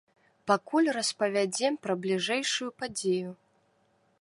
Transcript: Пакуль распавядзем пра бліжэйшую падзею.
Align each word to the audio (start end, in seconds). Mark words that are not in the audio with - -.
Пакуль 0.51 0.87
распавядзем 0.97 1.77
пра 1.83 1.93
бліжэйшую 2.05 2.69
падзею. 2.81 3.31